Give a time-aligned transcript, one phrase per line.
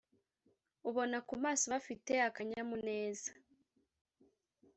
[0.89, 3.31] ubona ku maso bafite akanyamuneza